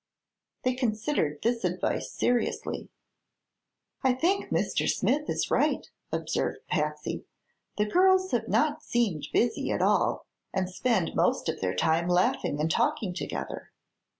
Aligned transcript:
They 0.63 0.73
considered 0.73 1.43
this 1.43 1.63
advice 1.63 2.11
seriously. 2.11 2.89
"I 4.01 4.13
think 4.13 4.49
Mr. 4.49 4.89
Smith 4.89 5.29
is 5.29 5.51
right," 5.51 5.91
observed 6.11 6.65
Patsy. 6.67 7.25
"The 7.77 7.85
girls 7.85 8.31
have 8.31 8.47
not 8.47 8.81
seemed 8.81 9.27
busy, 9.31 9.69
at 9.69 9.79
all, 9.83 10.25
and 10.55 10.67
spend 10.71 11.13
most 11.13 11.47
of 11.49 11.61
their 11.61 11.75
time 11.75 12.07
laughing 12.07 12.59
and 12.59 12.71
talking 12.71 13.13
together." 13.13 13.69